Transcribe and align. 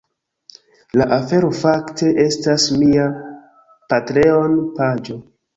La 1.01 1.05
afero 1.17 1.51
fakte 1.57 2.09
estas 2.25 2.67
mia 2.85 3.07
Patreon 3.93 4.61
paĝo 4.81 5.23